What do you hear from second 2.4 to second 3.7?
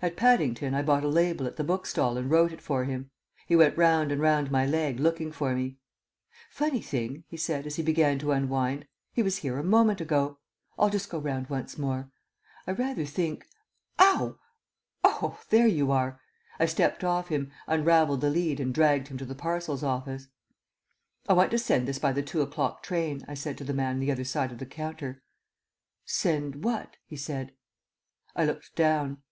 it for him. He